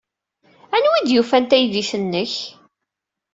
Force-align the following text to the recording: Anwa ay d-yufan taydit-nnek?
Anwa 0.75 0.93
ay 0.97 1.03
d-yufan 1.07 1.43
taydit-nnek? 1.45 2.33